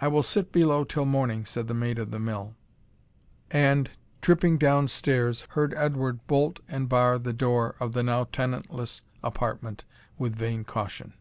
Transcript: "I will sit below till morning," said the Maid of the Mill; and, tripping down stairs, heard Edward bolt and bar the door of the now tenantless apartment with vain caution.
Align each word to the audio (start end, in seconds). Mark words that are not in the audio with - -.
"I 0.00 0.08
will 0.08 0.22
sit 0.22 0.50
below 0.50 0.82
till 0.82 1.04
morning," 1.04 1.44
said 1.44 1.68
the 1.68 1.74
Maid 1.74 1.98
of 1.98 2.10
the 2.10 2.18
Mill; 2.18 2.54
and, 3.50 3.90
tripping 4.22 4.56
down 4.56 4.88
stairs, 4.88 5.42
heard 5.50 5.74
Edward 5.74 6.26
bolt 6.26 6.60
and 6.68 6.88
bar 6.88 7.18
the 7.18 7.34
door 7.34 7.74
of 7.78 7.92
the 7.92 8.02
now 8.02 8.24
tenantless 8.24 9.02
apartment 9.22 9.84
with 10.16 10.34
vain 10.34 10.64
caution. 10.64 11.12